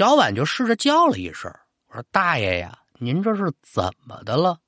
[0.00, 1.54] 小婉就试着叫了一声
[1.88, 4.58] ：“我说大爷呀，您这是怎么的了？”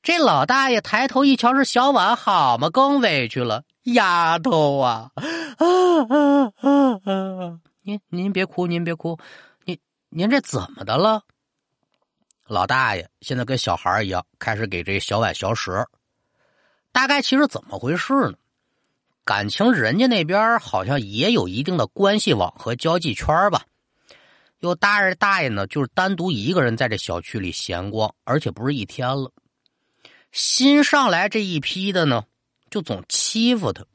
[0.00, 3.64] 这老大爷抬头一瞧是小婉，好嘛，更委屈了。
[3.82, 5.66] 丫头啊，啊
[6.08, 7.60] 啊啊啊！
[7.82, 9.18] 您您别哭，您别哭，
[9.64, 9.76] 您
[10.10, 11.22] 您这怎么的了？
[12.46, 15.84] 老大爷现在跟小孩一样，开始给这小婉小食。
[16.92, 18.34] 大概其实怎么回事呢？
[19.24, 23.65] 感情人家那边好像也有一定的关系网和交际圈吧。
[24.60, 29.32] 有大爷大爷呢，就是单独一个人在这小区里闲逛，而且不是一天了。
[30.32, 32.24] 新上来这一批的呢。
[32.68, 33.86] 就总欺负他，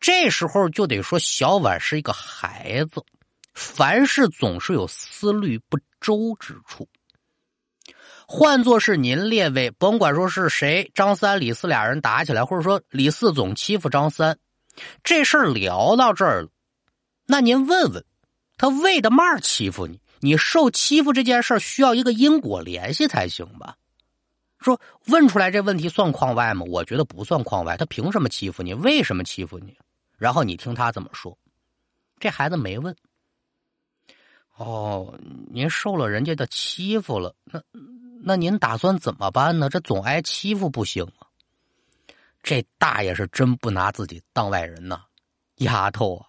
[0.00, 3.04] 这时候就得说小婉是一个孩子，
[3.54, 6.88] 凡事总是有思虑不周之处。
[8.26, 14.36] 换作是您列位，甭管说是谁，张三李四俩人打起来，或者说李四总欺负张三，
[15.04, 16.48] 这事儿聊到这儿了，
[17.24, 18.04] 那您问问
[18.58, 20.00] 他为的嘛欺负你？
[20.20, 23.76] 你受欺负这件事需要一个因果联系才行吧？
[24.58, 26.66] 说问出来这问题算框外吗？
[26.68, 27.76] 我觉得不算框外。
[27.76, 28.74] 他凭什么欺负你？
[28.74, 29.78] 为什么欺负你？
[30.16, 31.38] 然后你听他怎么说。
[32.18, 32.96] 这孩子没问。
[34.56, 35.16] 哦，
[35.48, 37.62] 您受了人家的欺负了，那
[38.20, 39.68] 那您打算怎么办呢？
[39.68, 41.30] 这总挨欺负不行啊。
[42.42, 45.04] 这大爷是真不拿自己当外人呐。
[45.58, 46.26] 丫头啊，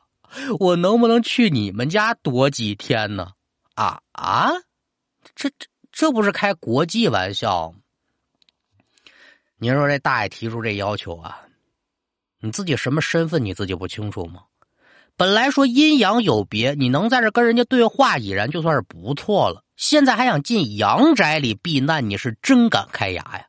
[0.60, 3.32] 我能不能去你们家躲几天呢？
[3.76, 4.52] 啊啊，
[5.36, 7.74] 这这这不是开国际玩笑？
[9.58, 11.42] 您说这大爷提出这要求啊，
[12.40, 14.44] 你自己什么身份你自己不清楚吗？
[15.18, 19.66] 本来说阴阳有别，你能在这跟人家对话已然就算是不错了。
[19.76, 23.49] 现在还想进阳宅里避难，你是真敢开牙呀！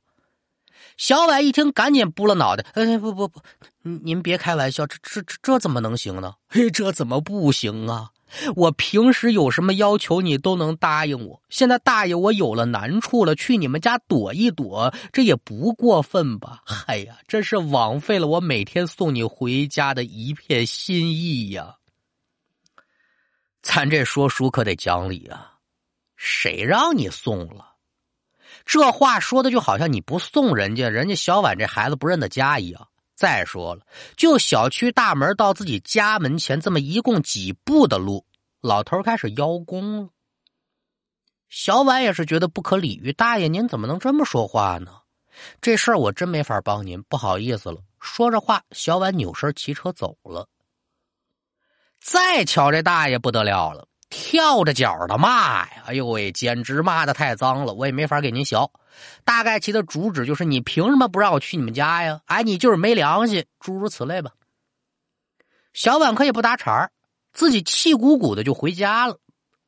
[1.00, 3.40] 小婉一听，赶紧拨了脑袋：“哎，不不不，
[3.80, 6.34] 您别开玩笑，这这这这怎么能行呢？
[6.46, 8.10] 嘿，这怎么不行啊？”
[8.54, 11.42] 我平时有什么要求，你都能答应我。
[11.48, 16.62] 现在大爷我有了难处了，去你们家躲一躲，这也不过分吧？
[16.86, 21.76] 哎呀，真是枉费了我每天送你回家的一片心意呀！
[23.62, 25.54] 咱这说书可得讲理啊，
[26.14, 27.69] 谁让你送了？
[28.70, 32.86] 这话说的就好像你不送人家，人家小婉这孩子不认得家一样。
[33.16, 33.84] 再说了，
[34.16, 38.24] 就小区大门到自己家门前这么一共几步的路，
[38.60, 40.10] 老头开始邀功了。
[41.48, 44.98] 小婉也是觉得不可理喻，大爷您怎么能这么说话呢？
[45.60, 47.82] 这事儿我真没法帮您，不好意思了。
[47.98, 50.48] 说着话，小婉扭身骑车走了。
[52.00, 53.88] 再瞧这大爷不得了了。
[54.10, 55.84] 跳着脚的骂呀！
[55.86, 58.70] 哎呦喂，简直骂的太脏了，我也没法给您学。
[59.24, 62.20] 大概其的主旨就是：你凭什么不让我去你们家呀？
[62.26, 64.32] 哎，你就是没良心，诸如此类吧。
[65.72, 66.90] 小婉可也不搭茬
[67.32, 69.16] 自己气鼓鼓的就回家了。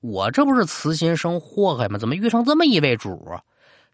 [0.01, 1.97] 我这不是慈心生祸害吗？
[1.97, 3.41] 怎么遇上这么一位主啊？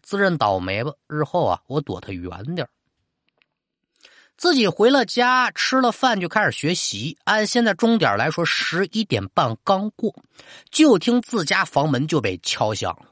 [0.01, 0.91] 自认倒霉吧。
[1.07, 2.67] 日后啊，我躲他远点
[4.39, 7.17] 自己回了家，吃了饭就开始学习。
[7.25, 10.15] 按现在钟点来说，十一点半刚过，
[10.71, 13.07] 就听自家房门就被敲响了。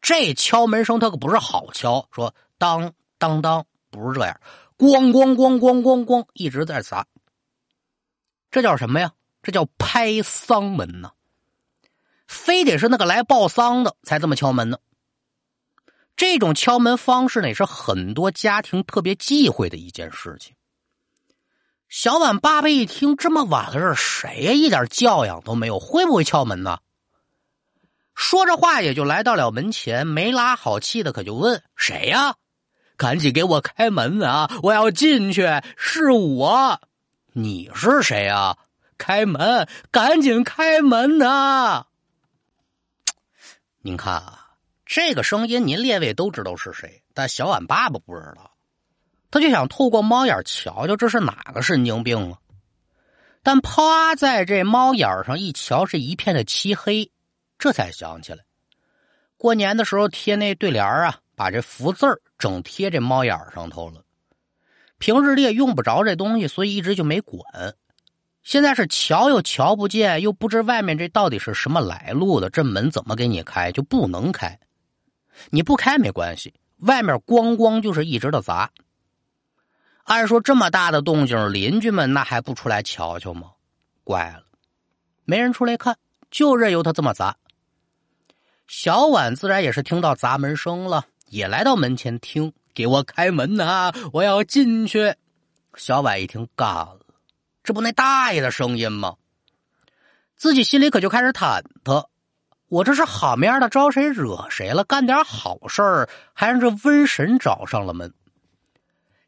[0.00, 4.40] 这敲门声他可不是好敲，说当当当，不是这样，
[4.76, 7.06] 咣咣咣咣咣咣，一直在砸。
[8.50, 9.12] 这叫什么呀？
[9.44, 11.12] 这叫拍丧门呢。
[12.26, 14.78] 非得是那个来报丧的才这么敲门呢。
[16.16, 20.54] 这种敲门方式呢，也是很多家庭特别忌讳的一件事情。
[21.88, 24.52] 小婉爸爸一听这么晚了，是谁呀？
[24.52, 26.78] 一点教养都没有，会不会敲门呢？
[28.14, 32.36] 说着话也就来到了门前，没拉好气的可就问：“谁呀？
[32.96, 34.50] 赶紧给我开门啊！
[34.62, 35.46] 我要进去，
[35.76, 36.80] 是我。
[37.32, 38.56] 你是谁呀？
[38.96, 41.86] 开门，赶紧开门呐！
[43.82, 44.38] 您看啊。”
[44.94, 48.50] 这个声音您列位都知道是谁，但小婉爸爸不知道，
[49.30, 52.38] 他就想透过猫眼瞧瞧这是哪个神经病啊！
[53.42, 57.10] 但趴在这猫眼上一瞧，是一片的漆黑，
[57.58, 58.44] 这才想起来，
[59.38, 64.04] 过年的时候贴那对联啊，把这福字整贴这猫眼上头了。
[64.98, 67.40] 平日里也用不着这东西，所以一直就没管。
[68.42, 74.58] 现在是瞧又瞧不见，又不知外面这到底是什么来路的，这门怎么给你开就不能开。
[75.50, 78.70] 你不开没关系，外面咣咣就是一直的砸。
[80.04, 83.52] 按说这么大的动静，邻居们那还不出来瞧瞧吗？
[84.04, 84.44] 怪了，
[85.24, 85.96] 没人出来看，
[86.30, 87.36] 就任由他这么砸。
[88.66, 93.92] 小婉自然也是听到砸门声了，也来到门前听，给我开门呐！
[94.12, 95.14] 我要进去。
[95.76, 97.00] 小婉一听，干了，
[97.62, 99.16] 这不那大爷的声音吗？
[100.36, 102.06] 自己心里可就开始忐忑。
[102.72, 104.82] 我这是好面儿的招谁惹谁了？
[104.84, 108.14] 干点好事儿，还让这瘟神找上了门。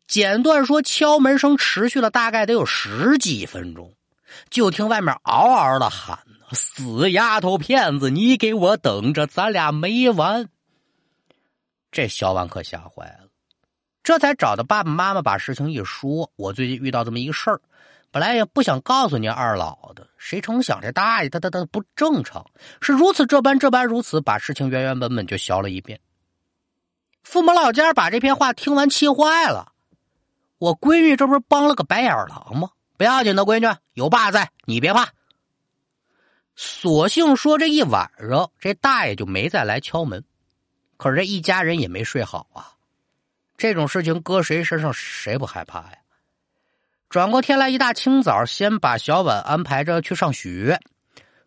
[0.07, 3.93] 简短说，敲门声持续了大概得有十几分钟，
[4.49, 6.19] 就听外面嗷嗷的喊
[6.53, 10.49] ：“死丫头片子，你给我等着，咱俩没完！”
[11.93, 13.29] 这小婉可吓坏了，
[14.03, 17.61] 这才找到爸爸妈妈，把事情一说：“我最近遇到这么一个事儿。”
[18.15, 22.47] 本来也不想告诉你二老的，谁成想这大爷他他他不正常，
[22.81, 25.99] 是如此这般这般如此，把事情原原本本就消了一遍。
[27.25, 29.73] 父母老家把这篇话听完气坏了，
[30.59, 32.71] 我闺女这不是帮了个白眼狼吗？
[32.97, 35.09] 不要紧的，闺女有爸在，你别怕。
[36.55, 40.25] 索性说这一晚上，这大爷就没再来敲门，
[40.97, 42.79] 可是这一家人也没睡好啊。
[43.57, 45.99] 这种事情搁谁身上谁不害怕呀？
[47.15, 50.81] 转过天来，一大清早，先把小婉安排着去上学，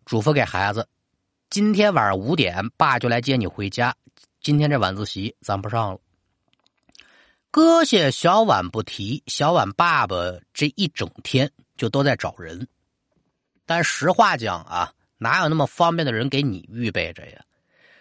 [0.06, 0.88] 嘱咐给孩子：
[1.50, 3.94] 今天晚上五点，爸就来接你回家。
[4.40, 6.00] 今天这晚自习咱不上了。
[7.50, 10.16] 搁下小婉不提，小婉爸爸
[10.54, 12.66] 这一整天就都在找人。
[13.66, 17.42] 但实话讲啊，哪有那么方便的人给你预备着呀？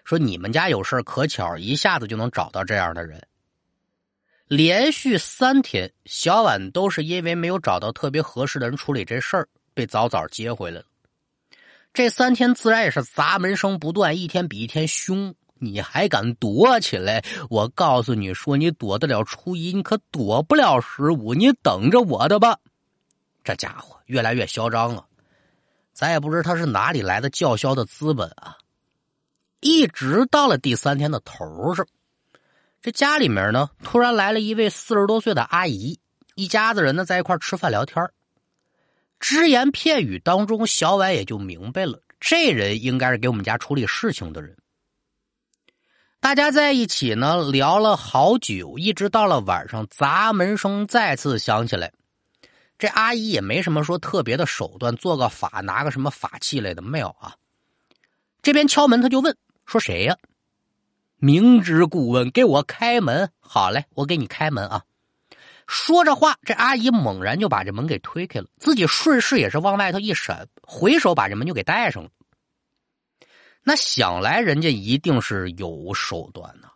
[0.05, 3.27] 说你们家有事可巧，一下子就能找到这样的人。
[4.47, 10.85] 连续三天，小婉都是因为没有找到特别合适的人处理这事儿，被早早接回来了。
[11.93, 15.35] 这三天自然也是砸门声不断，一天比一天凶。
[15.59, 17.25] 你还敢躲起来？
[17.49, 21.33] 我告诉你说，你躲得了初一，你可躲不了十五。
[21.33, 22.59] 你等着我的吧！
[23.43, 25.05] 这家伙越来越嚣张了，
[25.93, 28.55] 咱也不知他是哪里来的叫嚣的资本啊！
[29.59, 31.85] 一直到了第三天的头上。
[32.87, 35.99] 这家里面呢，突然来了一位四十多岁的阿姨，
[36.35, 38.09] 一家子人呢在一块吃饭聊天
[39.19, 44.55] 只言片语当中，小婉也就明白了，这人应该是给我们家处理事情的人。
[46.21, 51.91] 大家在一起呢聊了好久，一直到了晚上，砸门声再次响起来。
[52.77, 57.35] 这阿姨也没什么说特别的手段，做个法，拿个什么法器类的没有啊？
[58.41, 59.35] 这边敲门，他就问
[59.65, 60.15] 说谁呀？
[61.19, 63.31] 明知故问，给我开门！
[63.39, 64.83] 好嘞，我给你开门啊！
[65.65, 72.09] 说着话，这阿姨猛然就把这门给推开了，自己顺势也是往外头一闪，回手把这门就给带上了。
[73.63, 76.69] 那想来人家一定是有手段呐。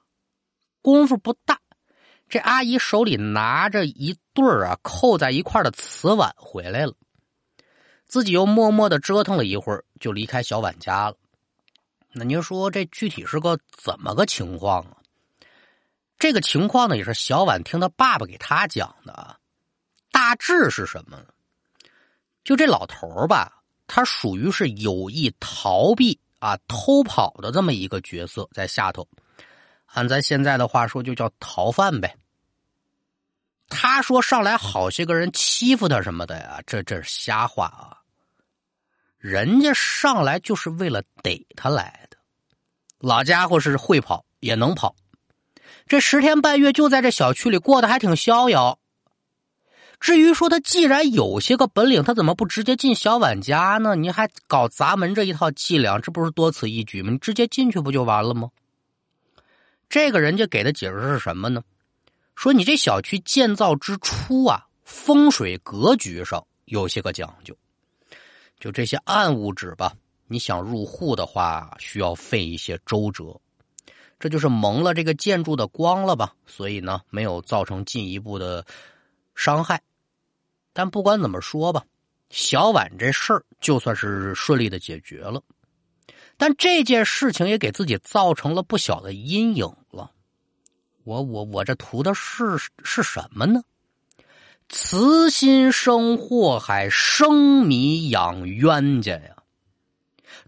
[0.81, 1.59] 功夫不大，
[2.27, 6.95] 这阿姨手里拿着一对儿啊扣在一块的瓷碗回来了，
[8.07, 11.15] 自己又默默的折腾了一会儿，就离开小婉家了。
[12.13, 14.97] 那您说这具体是个怎么个情况啊？
[16.19, 19.37] 这个情况呢，也是小婉听他爸爸给他讲的。
[20.11, 21.25] 大致是什么呢？
[22.43, 29.07] 就这老头吧，他属于是有意逃避啊、偷跑的这么一个角色，在下头。
[29.85, 32.15] 按咱现在的话说，就叫逃犯呗。
[33.69, 37.97] 他说上来好些个人欺负他什么的呀，这这是瞎话啊。
[39.17, 42.00] 人家上来就是为了逮他来，
[43.01, 44.95] 老家伙是会跑也能跑，
[45.88, 48.77] 这十天半月就在这小区里过得还挺逍遥。
[50.00, 53.95] 至于说他既然有些个本领，他怎么不直接进小婉家呢？
[53.95, 57.12] 你还搞砸门这一套伎俩，这不是多此一举吗？
[57.12, 58.50] 你直接进去不就完了吗？
[59.89, 61.63] 这个人家给的解释是什么呢？
[62.36, 67.55] 说你这小区建造之初啊，风水格局上有些个讲究。
[68.60, 69.93] 就这些暗物质吧，
[70.31, 73.38] 你想入户的话，需要费一些周折，
[74.17, 76.33] 这就是蒙了这个建筑的光了吧？
[76.45, 78.65] 所以呢，没有造成进一步的
[79.35, 79.81] 伤害。
[80.71, 81.83] 但不管怎么说吧，
[82.29, 85.43] 小婉这事儿就算是顺利的解决了，
[86.38, 90.09] 但这件事情也给自己造成了不小的阴影了。
[91.03, 93.61] 我我我这图的是是什么呢？
[94.69, 99.40] 慈心生祸害，生米养冤家呀！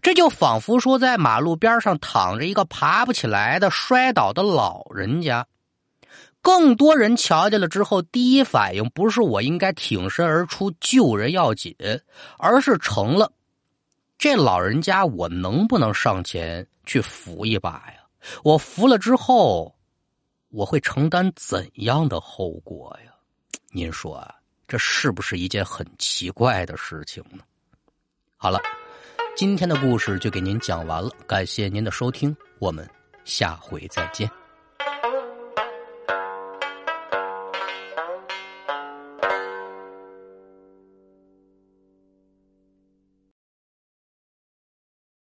[0.02, 5.46] 这就仿佛说，在马路边上躺着一个爬不起来的摔倒的老人家，
[6.42, 11.74] 更多人瞧见了之后，第一反应不是我应该挺身而出救人要紧，
[12.38, 13.32] 而是成了
[14.18, 18.04] 这老人家，我能不能上前去扶一把呀？
[18.42, 19.74] 我扶了之后，
[20.50, 23.12] 我会承担怎样的后果呀？
[23.70, 24.34] 您说啊，
[24.68, 27.42] 这是不是一件很奇怪的事情呢？
[28.36, 28.60] 好了，
[29.36, 32.88] 今天的故事就给您讲完了，感谢您的收听，我们
[33.24, 34.30] 下回再见。